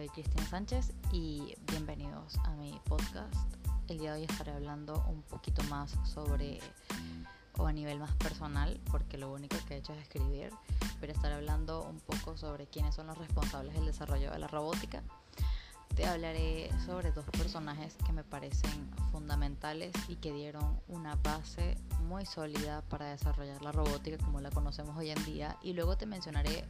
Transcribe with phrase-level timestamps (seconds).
[0.00, 3.34] soy Cristina Sánchez y bienvenidos a mi podcast.
[3.86, 6.58] El día de hoy estaré hablando un poquito más sobre,
[7.58, 10.54] o a nivel más personal, porque lo único que he hecho es escribir,
[11.02, 15.02] pero estaré hablando un poco sobre quiénes son los responsables del desarrollo de la robótica.
[16.00, 22.24] Te hablaré sobre dos personajes que me parecen fundamentales y que dieron una base muy
[22.24, 26.64] sólida para desarrollar la robótica como la conocemos hoy en día y luego te mencionaré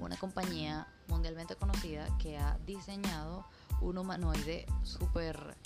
[0.00, 3.46] una compañía mundialmente conocida que ha diseñado
[3.82, 5.56] un humanoide súper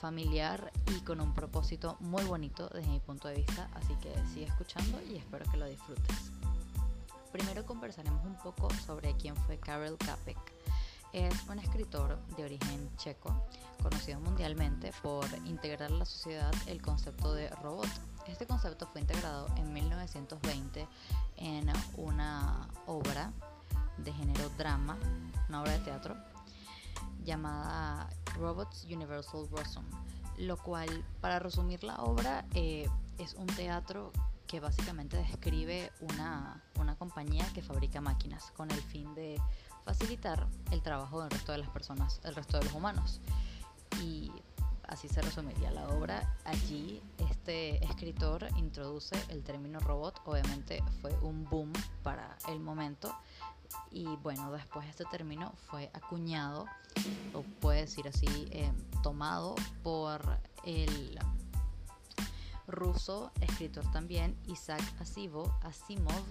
[0.00, 4.46] familiar y con un propósito muy bonito desde mi punto de vista, así que sigue
[4.46, 6.32] escuchando y espero que lo disfrutes.
[7.30, 10.38] Primero conversaremos un poco sobre quién fue Karel Capek.
[11.12, 13.34] Es un escritor de origen checo,
[13.82, 17.88] conocido mundialmente por integrar a la sociedad el concepto de robot.
[18.26, 20.86] Este concepto fue integrado en 1920
[21.38, 23.32] en una obra
[23.96, 24.98] de género drama,
[25.48, 26.16] una obra de teatro
[27.24, 29.84] llamada Robots Universal Rosum,
[30.36, 32.88] lo cual, para resumir la obra, eh,
[33.18, 34.12] es un teatro
[34.48, 39.40] que básicamente describe una, una compañía que fabrica máquinas con el fin de
[39.84, 43.20] facilitar el trabajo del resto de las personas, el resto de los humanos.
[44.02, 44.32] Y
[44.88, 46.36] así se resumiría la obra.
[46.44, 53.14] Allí este escritor introduce el término robot, obviamente fue un boom para el momento
[53.90, 56.66] y bueno, después este término fue acuñado,
[57.34, 60.22] o puede decir así, eh, tomado por
[60.64, 61.18] el
[62.68, 66.24] ruso, escritor también, Isaac Asimov, Asimov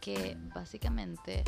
[0.00, 1.44] que básicamente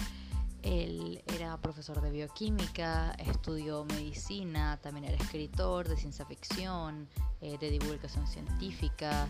[0.62, 7.08] él era profesor de bioquímica, estudió medicina, también era escritor de ciencia ficción,
[7.40, 9.28] eh, de divulgación científica,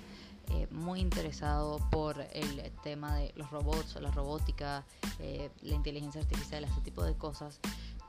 [0.48, 4.84] eh, muy interesado por el tema de los robots, la robótica,
[5.18, 7.60] eh, la inteligencia artificial, este tipo de cosas,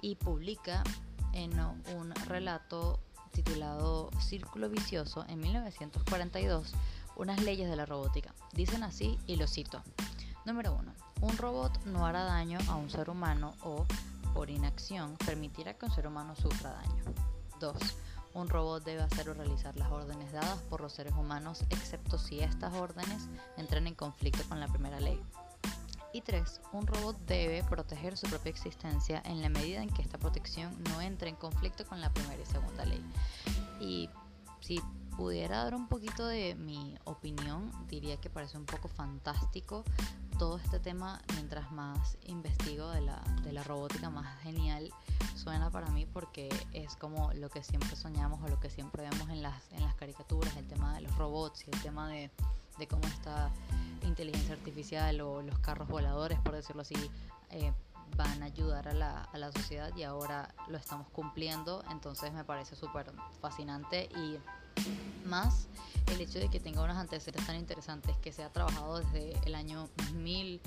[0.01, 0.83] y publica
[1.33, 2.99] en un relato
[3.31, 6.73] titulado Círculo Vicioso en 1942
[7.15, 8.33] unas leyes de la robótica.
[8.53, 9.81] Dicen así y lo cito.
[10.45, 10.93] Número 1.
[11.21, 13.85] Un robot no hará daño a un ser humano o,
[14.33, 17.03] por inacción, permitirá que un ser humano sufra daño.
[17.59, 17.77] 2
[18.37, 22.39] un robot debe hacer o realizar las órdenes dadas por los seres humanos, excepto si
[22.39, 25.19] estas órdenes entran en conflicto con la primera ley.
[26.13, 26.61] Y 3.
[26.71, 27.36] Un robot debe
[27.67, 31.85] proteger su propia existencia en la medida en que esta protección no entre en conflicto
[31.85, 33.03] con la primera y segunda ley.
[33.79, 34.09] Y
[34.61, 34.81] si
[35.15, 39.83] pudiera dar un poquito de mi opinión, diría que parece un poco fantástico
[40.37, 44.91] todo este tema, mientras más investigo de la, de la robótica, más genial
[45.35, 49.29] suena para mí porque es como lo que siempre soñamos o lo que siempre vemos
[49.29, 52.31] en las, en las caricaturas, el tema de los robots y el tema de,
[52.77, 53.51] de cómo esta
[54.03, 56.95] inteligencia artificial o los carros voladores, por decirlo así,
[57.51, 57.73] eh,
[58.15, 62.43] van a ayudar a la, a la sociedad y ahora lo estamos cumpliendo, entonces me
[62.43, 64.37] parece súper fascinante y
[65.25, 65.67] más
[66.07, 69.55] el hecho de que tenga unos antecedentes tan interesantes, que se ha trabajado desde el
[69.55, 70.61] año 1000,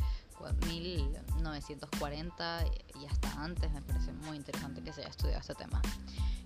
[1.36, 2.64] 1940
[3.00, 5.80] y hasta antes, me parece muy interesante que se haya estudiado este tema.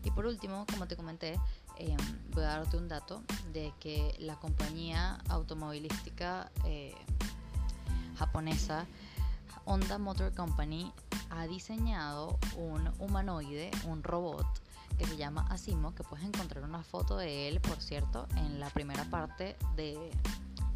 [0.04, 1.40] Y por último, como te comenté,
[1.78, 1.96] em,
[2.32, 6.94] voy a darte un dato de que la compañía automovilística eh,
[8.16, 8.86] japonesa
[9.64, 10.92] Honda Motor Company
[11.30, 14.46] ha diseñado un humanoide, un robot,
[14.98, 18.70] que se llama Asimo, que puedes encontrar una foto de él, por cierto, en la
[18.70, 20.10] primera parte de,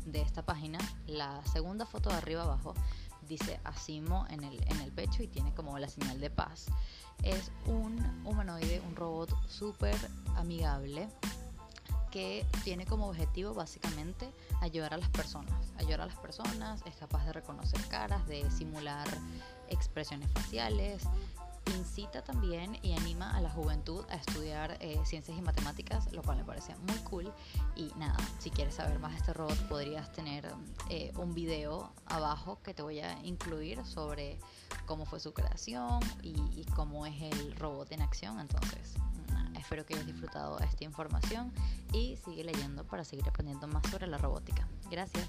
[0.06, 0.78] de esta página.
[1.06, 2.75] La segunda foto de arriba abajo
[3.28, 6.66] dice Asimo en el, en el pecho y tiene como la señal de paz.
[7.22, 9.97] Es un humanoide, un robot súper
[10.37, 11.09] amigable
[12.10, 14.30] que tiene como objetivo básicamente
[14.60, 15.72] ayudar a las personas.
[15.76, 19.06] Ayudar a las personas, es capaz de reconocer caras, de simular
[19.69, 21.02] expresiones faciales,
[21.76, 26.38] incita también y anima a la juventud a estudiar eh, ciencias y matemáticas, lo cual
[26.38, 27.32] me parece muy cool.
[27.76, 30.48] Y nada, si quieres saber más de este robot, podrías tener
[30.88, 34.38] eh, un video abajo que te voy a incluir sobre
[34.86, 38.41] cómo fue su creación y, y cómo es el robot en acción.
[38.41, 38.94] Entonces,
[39.68, 41.53] espero que hayas disfrutado esta información
[41.92, 44.66] y sigue leyendo para seguir aprendiendo más sobre la robótica.
[44.91, 45.28] Gracias.